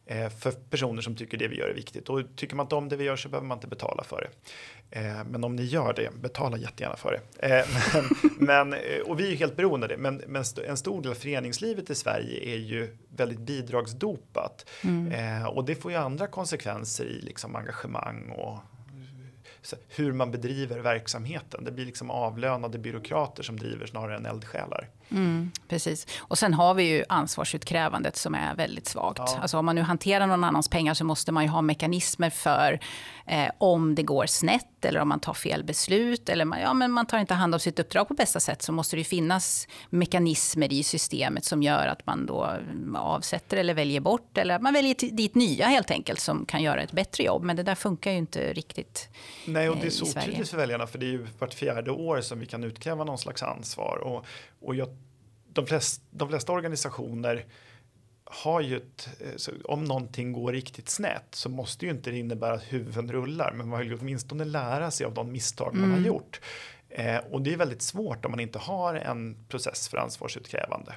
[0.06, 2.10] eh, för personer som tycker det vi gör är viktigt.
[2.10, 5.00] Och tycker man inte om det vi gör så behöver man inte betala för det.
[5.00, 7.48] Eh, men om ni gör det, betala jättegärna för det.
[7.48, 8.10] Eh, men,
[8.70, 11.90] men, och vi är helt beroende av det, men, men en stor del av föreningslivet
[11.90, 14.70] i Sverige är ju väldigt bidragsdopat.
[14.84, 15.48] Mm.
[15.48, 18.60] Och det får ju andra konsekvenser i liksom engagemang och
[19.88, 21.64] hur man bedriver verksamheten.
[21.64, 24.90] Det blir liksom avlönade byråkrater som driver snarare än eldsjälar.
[25.12, 26.08] Mm, precis.
[26.20, 29.20] Och sen har vi ju ansvarsutkrävandet som är väldigt svagt.
[29.20, 29.40] Ja.
[29.42, 32.80] Alltså om man nu hanterar någon annans pengar så måste man ju ha mekanismer för
[33.26, 36.92] eh, om det går snett eller om man tar fel beslut eller man, ja, men
[36.92, 40.74] man tar inte hand om sitt uppdrag på bästa sätt så måste det finnas mekanismer
[40.74, 42.58] i systemet som gör att man då
[42.96, 46.92] avsätter eller väljer bort eller man väljer dit nya helt enkelt som kan göra ett
[46.92, 47.44] bättre jobb.
[47.44, 49.10] Men det där funkar ju inte riktigt
[49.46, 52.22] Nej, och det är så otydligt för väljarna för det är ju vart fjärde år
[52.22, 53.98] som vi kan utkräva någon slags ansvar.
[53.98, 54.26] Och,
[54.60, 54.88] och jag,
[55.54, 57.46] de, flest, de flesta organisationer
[58.26, 59.10] har ju ett,
[59.64, 63.70] om någonting går riktigt snett så måste ju inte det innebära att huvuden rullar, men
[63.70, 65.82] man vill åtminstone lära sig av de misstag mm.
[65.82, 66.08] man har mm.
[66.08, 66.40] gjort.
[66.90, 70.94] Eh, och det är väldigt svårt om man inte har en process för ansvarsutkrävande.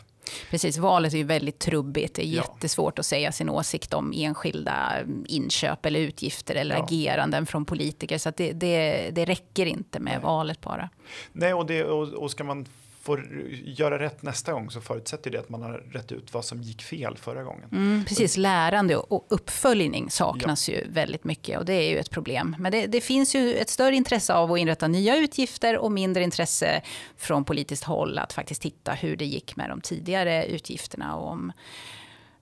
[0.51, 2.15] Precis, valet är ju väldigt trubbigt.
[2.15, 2.43] Det är ja.
[2.43, 4.93] jättesvårt att säga sin åsikt om enskilda
[5.27, 6.85] inköp eller utgifter eller ja.
[6.85, 8.19] ageranden från politiker.
[8.19, 10.23] Så det, det, det, räcker inte med Nej.
[10.23, 10.91] valet bara.
[11.33, 12.67] Nej, och, det, och, och ska man
[13.09, 13.27] får
[13.65, 16.83] göra rätt nästa gång så förutsätter det att man har rätt ut vad som gick
[16.83, 17.69] fel förra gången.
[17.73, 20.75] Mm, precis, lärande och uppföljning saknas ja.
[20.75, 22.57] ju väldigt mycket och det är ju ett problem.
[22.59, 26.23] Men det, det, finns ju ett större intresse av att inrätta nya utgifter och mindre
[26.23, 26.83] intresse
[27.17, 31.53] från politiskt håll att faktiskt titta hur det gick med de tidigare utgifterna och om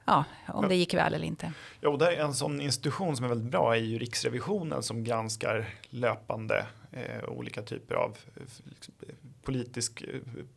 [0.05, 1.53] ja, om det gick väl eller inte.
[1.81, 5.05] Ja, och där är en sån institution som är väldigt bra är ju Riksrevisionen som
[5.05, 8.17] granskar löpande eh, olika typer av
[8.65, 8.95] liksom,
[9.47, 10.05] politisk,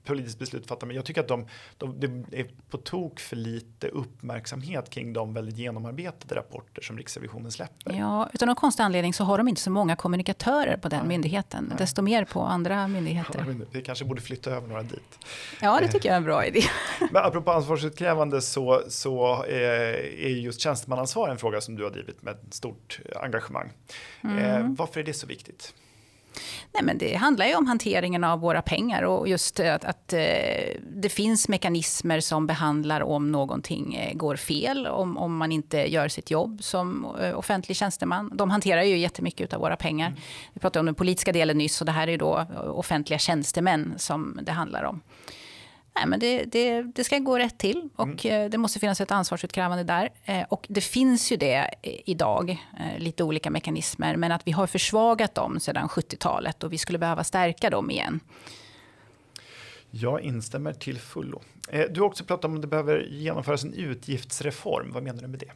[0.04, 0.88] politiskt beslut fattar.
[0.88, 1.48] Men jag tycker att de,
[1.78, 7.52] de, det är på tok för lite uppmärksamhet kring de väldigt genomarbetade rapporter som Riksrevisionen
[7.52, 7.94] släpper.
[7.94, 11.08] Ja, utan någon konstig anledning så har de inte så många kommunikatörer på den Nej.
[11.08, 11.66] myndigheten.
[11.70, 11.78] Nej.
[11.78, 13.46] Desto mer på andra myndigheter.
[13.48, 15.20] Ja, vi kanske borde flytta över några dit.
[15.62, 16.62] Ja, det tycker jag är en bra idé.
[17.12, 19.56] Men apropå ansvarsutkrävande så, så eh,
[20.26, 23.70] är just tjänstemannaansvar en fråga som du har drivit med stort engagemang.
[24.24, 24.38] Mm.
[24.38, 25.74] Eh, varför är det så viktigt?
[26.74, 30.20] Nej, men det handlar ju om hanteringen av våra pengar och just att, att eh,
[30.82, 36.08] det finns mekanismer som behandlar om någonting eh, går fel, om, om man inte gör
[36.08, 38.32] sitt jobb som eh, offentlig tjänsteman.
[38.34, 40.08] De hanterar ju jättemycket av våra pengar.
[40.08, 40.20] Mm.
[40.54, 44.40] Vi pratade om den politiska delen nyss och det här är då offentliga tjänstemän som
[44.44, 45.02] det handlar om.
[46.00, 48.44] Nej, men det, det, det, ska gå rätt till och mm.
[48.44, 50.10] Eh, det måste finnas ett ansvarsutkrävande där.
[50.26, 54.68] Eh, och det finns ju det idag, eh, lite olika mekanismer, men att vi har
[54.68, 58.20] försvagat dem sedan 70-talet och vi skulle behöva stärka dem igen.
[59.92, 61.42] Jag instämmer till fullo.
[61.90, 64.92] Du har också pratat om att det behöver genomföras en utgiftsreform.
[64.94, 65.52] Vad menar du med det?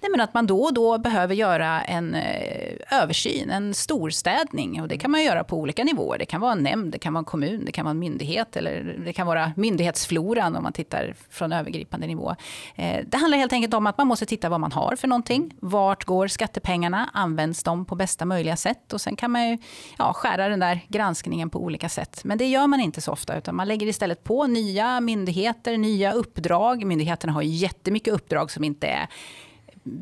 [0.00, 4.82] Nej, men att man då och då behöver göra en eh, översyn, en storstädning.
[4.82, 6.18] Och det kan man göra på olika nivåer.
[6.18, 8.56] Det kan vara en nämnd, det kan vara en kommun, det kan vara en myndighet
[8.56, 12.34] eller det kan vara myndighetsfloran om man tittar från övergripande nivå.
[12.74, 15.54] Eh, det handlar helt enkelt om att man måste titta vad man har för någonting.
[15.60, 17.10] Vart går skattepengarna?
[17.12, 18.92] Används de på bästa möjliga sätt?
[18.92, 19.58] Och sen kan man ju,
[19.98, 22.20] ja, skära den där granskningen på olika sätt.
[22.24, 26.12] Men det gör man inte så ofta, utan man lägger istället på nya myndigheter, nya
[26.12, 26.84] uppdrag.
[26.84, 29.08] Myndigheterna har jättemycket uppdrag som inte är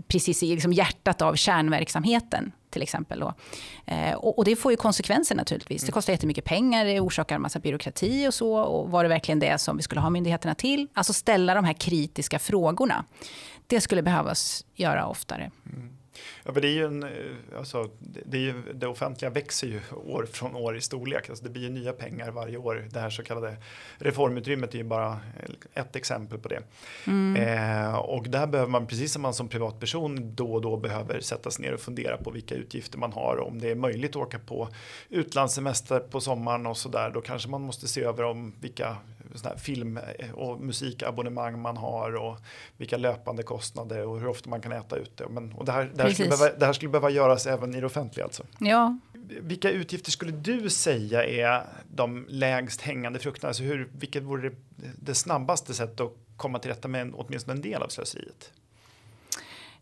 [0.09, 3.21] precis i liksom hjärtat av kärnverksamheten till exempel.
[3.21, 3.35] Då.
[3.87, 5.83] Eh, och, och, det får ju konsekvenser naturligtvis.
[5.83, 8.59] Det kostar jättemycket pengar, det orsakar en massa byråkrati och så.
[8.59, 10.89] Och var det verkligen det som vi skulle ha myndigheterna till?
[10.93, 13.05] Alltså ställa de här kritiska frågorna.
[13.67, 15.51] Det skulle behövas göra oftare.
[15.67, 15.98] Mm.
[16.45, 17.09] Ja, för det, är ju en, eh,
[17.59, 21.29] alltså, det, är ju, det offentliga växer ju år från år i storlek.
[21.29, 22.89] Alltså det blir ju nya pengar varje år.
[22.91, 23.57] Det här så kallade
[23.99, 25.21] reformutrymmet är ju bara
[25.75, 26.63] ett exempel på det.
[27.07, 27.37] Mm.
[27.37, 31.51] Eh, och där behöver man, precis som man som privatperson då och då behöver sätta
[31.51, 33.41] sig ner och fundera på vilka utgifter man har.
[33.41, 34.69] Om det är möjligt att åka på
[35.09, 37.11] utlandssemester på sommaren och så där.
[37.11, 38.97] Då kanske man måste se över om vilka
[39.57, 39.99] film
[40.35, 42.39] och musikabonnemang man har och
[42.77, 45.27] vilka löpande kostnader och hur ofta man kan äta ute.
[45.29, 47.81] Men, och det, här, det, här skulle behöva, det här skulle behöva göras även i
[47.81, 48.45] det offentliga alltså?
[48.61, 48.99] Ja.
[49.41, 53.49] Vilka utgifter skulle du säga är de lägst hängande frukterna?
[53.49, 54.57] Alltså hur, vilket vore det,
[55.03, 58.53] det snabbaste sättet att komma till rätta med en, åtminstone en del av slöseriet?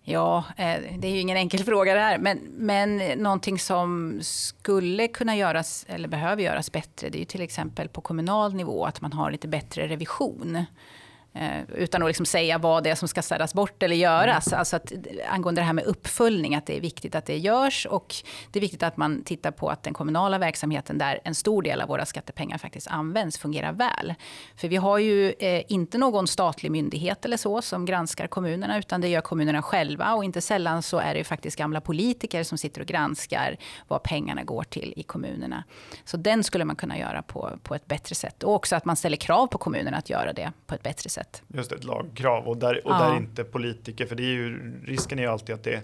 [0.08, 2.18] Ja, eh, det är ju ingen enkel fråga det här.
[2.18, 7.40] Men, men någonting som skulle kunna göras eller behöver göras bättre, det är ju till
[7.40, 10.64] exempel på kommunal nivå att man har lite bättre revision.
[11.40, 14.46] Eh, utan att liksom säga vad det är som ska städas bort eller göras.
[14.46, 14.58] Mm.
[14.58, 14.92] Alltså att,
[15.28, 17.86] angående det här med uppföljning, att det är viktigt att det görs.
[17.86, 18.14] Och
[18.52, 21.80] det är viktigt att man tittar på att den kommunala verksamheten, där en stor del
[21.80, 24.14] av våra skattepengar faktiskt används, fungerar väl.
[24.56, 29.00] För vi har ju eh, inte någon statlig myndighet eller så som granskar kommunerna, utan
[29.00, 30.14] det gör kommunerna själva.
[30.14, 33.56] Och inte sällan så är det ju faktiskt gamla politiker som sitter och granskar
[33.88, 35.64] vad pengarna går till i kommunerna.
[36.04, 38.42] Så den skulle man kunna göra på, på ett bättre sätt.
[38.42, 41.25] Och också att man ställer krav på kommunerna att göra det på ett bättre sätt
[41.26, 41.42] sätt.
[41.54, 42.98] Just ett lagkrav och där, och ja.
[42.98, 45.82] där inte politiker, för det är ju, risken är ju alltid att det är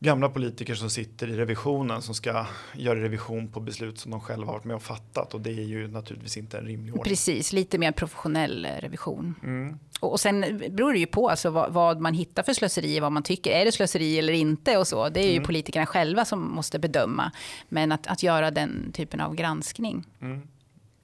[0.00, 4.46] gamla politiker som sitter i revisionen som ska göra revision på beslut som de själva
[4.46, 7.04] har varit med och fattat och det är ju naturligtvis inte en rimlig ordning.
[7.04, 9.34] Precis, lite mer professionell eh, revision.
[9.42, 9.78] Mm.
[10.00, 13.22] Och sen beror det ju på alltså vad, vad, man hittar för slöseri, vad man
[13.22, 15.08] tycker, är det slöseri eller inte och så.
[15.08, 15.44] Det är ju mm.
[15.44, 17.32] politikerna själva som måste bedöma.
[17.68, 20.04] Men att, att göra den typen av granskning.
[20.20, 20.42] Mm.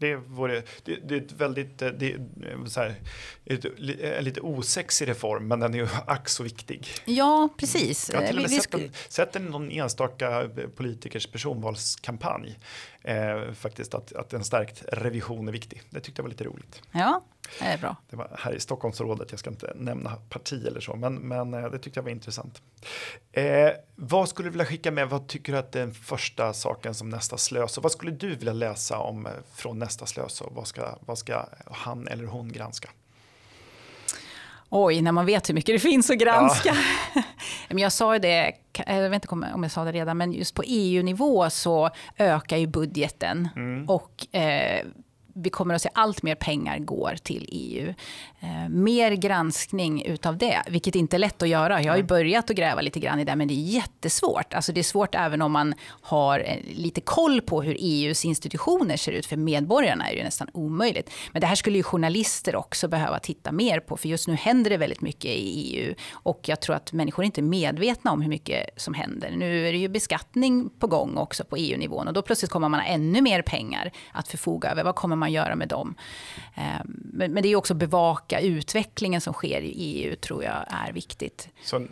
[0.04, 2.16] Det, vore, det, det är ett väldigt, eh, det,
[2.66, 2.94] så här,
[3.44, 3.64] ett,
[4.00, 6.86] en lite osexig reform, men den är ju ack så viktig.
[7.04, 8.10] Ja, precis.
[8.12, 12.58] Jag har till och med sett, en, sett en, någon enstaka politikers personvalskampanj
[13.04, 15.82] eh, faktiskt att, att en stärkt revision är viktig.
[15.90, 16.82] Det tyckte jag var lite roligt.
[16.92, 17.24] Ja,
[17.58, 17.96] det är bra.
[18.10, 21.70] Det var här i Stockholmsrådet, jag ska inte nämna parti eller så, men, men eh,
[21.70, 22.62] det tyckte jag var intressant.
[23.32, 25.08] Eh, vad skulle du vilja skicka med?
[25.08, 28.52] Vad tycker du att den första saken som nästa slös och vad skulle du vilja
[28.52, 32.90] läsa om eh, från nästa slös och vad ska, vad ska han eller hon granska?
[34.76, 36.76] Oj, när man vet hur mycket det finns att granska.
[37.14, 37.22] Ja.
[37.68, 38.52] men jag sa ju det,
[38.86, 42.66] jag vet inte om jag sa det redan, men just på EU-nivå så ökar ju
[42.66, 43.48] budgeten.
[43.56, 43.88] Mm.
[43.88, 44.86] Och eh,
[45.34, 47.94] vi kommer att se allt mer pengar går till EU.
[48.44, 51.82] Eh, mer granskning utav det, vilket inte är lätt att göra.
[51.82, 54.54] Jag har ju börjat att gräva lite grann i det, men det är jättesvårt.
[54.54, 58.96] Alltså det är svårt även om man har eh, lite koll på hur EUs institutioner
[58.96, 59.26] ser ut.
[59.26, 61.10] För medborgarna är det nästan omöjligt.
[61.32, 64.70] Men det här skulle ju journalister också behöva titta mer på, för just nu händer
[64.70, 65.94] det väldigt mycket i EU.
[66.12, 69.30] Och jag tror att människor inte är medvetna om hur mycket som händer.
[69.36, 72.80] Nu är det ju beskattning på gång också på EU-nivån och då plötsligt kommer man
[72.80, 74.84] ha ännu mer pengar att förfoga över.
[74.84, 75.94] Vad kommer man göra med dem?
[76.54, 76.62] Eh,
[77.12, 81.48] men det är också bevaka öka utvecklingen som sker i EU tror jag är viktigt.
[81.62, 81.88] Så en,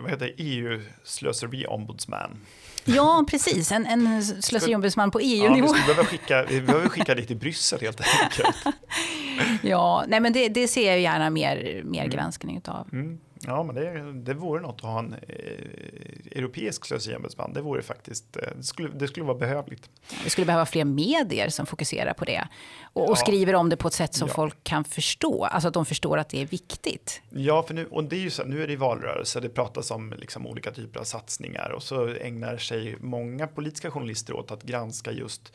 [0.00, 2.40] vad heter EU-slöseriombudsman?
[2.84, 3.72] Ja, precis.
[3.72, 5.66] En, en slöseriombudsman på EU-nivå.
[5.66, 8.56] Ja, vi, behöver skicka, vi behöver skicka det till Bryssel helt enkelt.
[9.62, 12.10] ja, nej, men det, det ser jag gärna mer, mer mm.
[12.10, 12.88] granskning av.
[12.92, 13.18] Mm.
[13.46, 17.52] Ja, men det, det vore något att ha en eh, europeisk slöseriombudsman.
[17.52, 19.90] Det vore faktiskt, eh, det skulle, det skulle vara behövligt.
[20.24, 22.48] Vi skulle behöva fler medier som fokuserar på det
[22.82, 23.10] och, ja.
[23.10, 24.34] och skriver om det på ett sätt som ja.
[24.34, 25.44] folk kan förstå.
[25.44, 27.22] Alltså att de förstår att det är viktigt.
[27.30, 30.14] Ja, för nu, och det är ju så, nu är det valrörelse, det pratas om
[30.18, 35.12] liksom olika typer av satsningar och så ägnar sig många politiska journalister åt att granska
[35.12, 35.52] just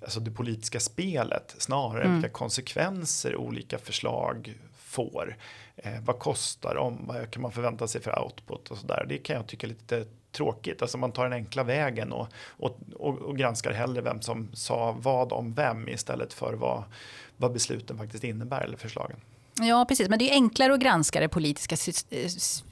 [0.00, 2.20] alltså det politiska spelet snarare än mm.
[2.20, 4.54] vilka konsekvenser olika förslag
[4.94, 5.36] får.
[5.76, 7.06] Eh, vad kostar de?
[7.06, 9.06] Vad kan man förvänta sig för output och så där?
[9.08, 10.82] Det kan jag tycka är lite tråkigt.
[10.82, 14.96] Alltså man tar den enkla vägen och, och, och, och granskar hellre vem som sa
[14.98, 16.82] vad om vem istället för vad,
[17.36, 19.20] vad besluten faktiskt innebär eller förslagen.
[19.60, 20.08] Ja, precis.
[20.08, 21.76] Men det är enklare att granska det politiska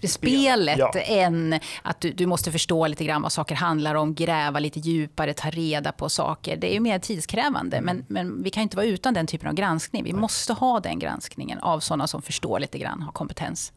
[0.03, 0.92] spelet ja.
[0.95, 5.35] än att du, du, måste förstå lite grann vad saker handlar om, gräva lite djupare,
[5.35, 6.57] ta reda på saker.
[6.57, 7.97] Det är ju mer tidskrävande, mm.
[7.97, 10.05] men, men vi kan inte vara utan den typen av granskning.
[10.05, 10.21] Vi Nej.
[10.21, 13.73] måste ha den granskningen av sådana som förstår lite grann, har kompetens.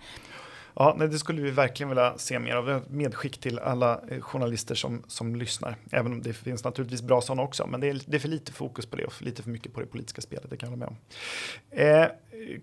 [0.77, 2.81] Ja, det skulle vi verkligen vilja se mer av.
[2.89, 5.75] Medskick till alla eh, journalister som, som lyssnar.
[5.91, 7.67] Även om det finns naturligtvis bra sådana också.
[7.67, 9.73] Men det är, det är för lite fokus på det och för lite för mycket
[9.73, 10.49] på det politiska spelet.
[10.49, 10.97] Det kan jag hålla med om.
[11.69, 12.07] Eh,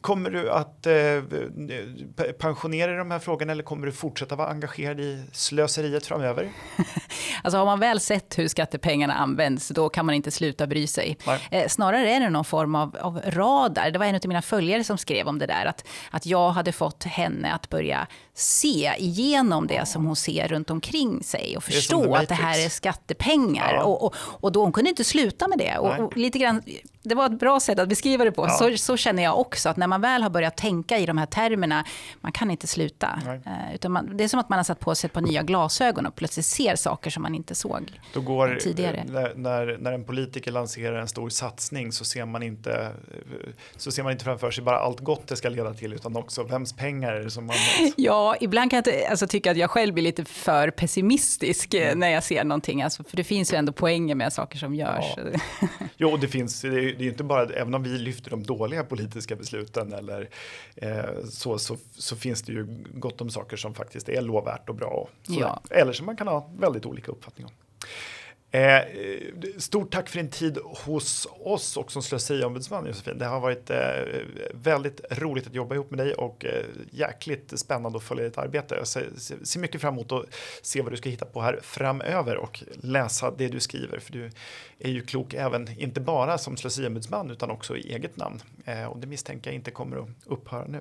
[0.01, 5.25] kommer du att eh, pensionera de här frågorna eller kommer du fortsätta vara engagerad i
[5.33, 6.49] slöseriet framöver?
[7.43, 11.19] alltså har man väl sett hur skattepengarna används, då kan man inte sluta bry sig.
[11.51, 13.91] Eh, snarare är det någon form av, av radar.
[13.91, 16.73] Det var en av mina följare som skrev om det där, att, att jag hade
[16.73, 22.15] fått henne att börja se igenom det som hon ser runt omkring sig och förstå
[22.15, 23.75] att det här är skattepengar.
[23.75, 23.85] Ja.
[23.85, 25.79] Och, och, och, då hon kunde inte sluta med det.
[25.79, 26.63] Och, och, lite grann,
[27.03, 28.43] det var ett bra sätt att beskriva det på.
[28.43, 28.51] Ja.
[28.51, 31.27] Så, så känner jag också, att när man väl har börjat tänka i de här
[31.27, 31.85] termerna,
[32.21, 33.19] man kan inte sluta.
[33.27, 35.43] Uh, utan man, det är som att man har satt på sig ett par nya
[35.43, 39.05] glasögon och plötsligt ser saker som man inte såg då går, tidigare.
[39.09, 42.93] När, när, när en politiker lanserar en stor satsning så ser man inte,
[43.77, 46.43] så ser man inte framför sig bara allt gott det ska leda till, utan också
[46.43, 47.57] vems pengar är det som man
[47.97, 51.99] Ja, ibland kan jag alltså, tycka att jag själv blir lite för pessimistisk mm.
[51.99, 52.83] när jag ser någonting.
[52.83, 55.05] Alltså, för det finns ju ändå poänger med saker som görs.
[55.17, 55.69] Ja.
[55.97, 58.85] Jo, det finns, det är, det är inte bara, även om vi lyfter de dåliga
[58.85, 60.29] politiska besluten eller
[60.77, 64.75] eh, så, så, så, finns det ju gott om saker som faktiskt är lovvärt och
[64.75, 65.09] bra.
[65.27, 65.61] Ja.
[65.71, 67.53] Eller som man kan ha väldigt olika uppfattning om.
[68.55, 68.83] Eh,
[69.59, 73.19] stort tack för din tid hos oss och som slöseriombudsman Josefin.
[73.19, 73.79] Det har varit eh,
[74.55, 78.75] väldigt roligt att jobba ihop med dig och eh, jäkligt spännande att följa ditt arbete.
[78.75, 79.09] Jag ser,
[79.43, 80.25] ser mycket fram emot att
[80.63, 83.99] se vad du ska hitta på här framöver och läsa det du skriver.
[83.99, 84.31] För du
[84.85, 88.43] är ju klok även, inte bara som slöseriombudsman utan också i eget namn.
[88.65, 90.81] Eh, och det misstänker jag inte kommer att upphöra nu.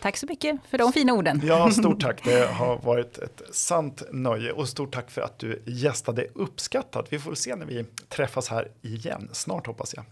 [0.00, 1.40] Tack så mycket för de fina orden.
[1.44, 2.24] Ja, stort tack.
[2.24, 7.12] Det har varit ett sant nöje och stort tack för att du gästade Uppskattat.
[7.12, 10.04] Vi får se när vi träffas här igen, snart hoppas jag.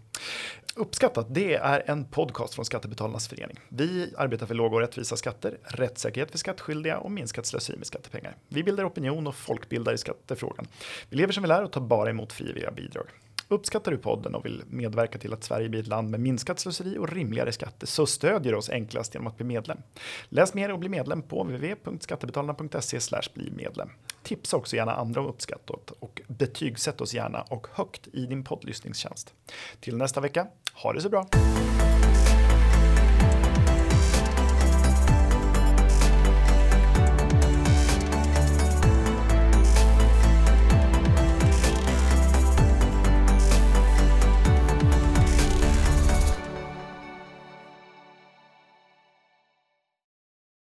[0.77, 3.59] Uppskattat, det är en podcast från Skattebetalarnas förening.
[3.69, 8.37] Vi arbetar för låga och rättvisa skatter, rättssäkerhet för skattskyldiga och minskat slöseri med skattepengar.
[8.49, 10.67] Vi bildar opinion och folkbildar i skattefrågan.
[11.11, 13.07] Vi lever som vi lär och tar bara emot frivilliga bidrag.
[13.51, 16.99] Uppskattar du podden och vill medverka till att Sverige blir ett land med minskat slöseri
[16.99, 19.79] och rimligare skatter så stödjer du oss enklast genom att bli medlem.
[20.29, 22.99] Läs mer och bli medlem på www.skattebetalarna.se
[23.35, 23.89] bli medlem.
[24.23, 29.35] Tipsa också gärna andra om uppskattat och betygsätt oss gärna och högt i din poddlyssningstjänst.
[29.81, 31.29] Till nästa vecka, ha det så bra!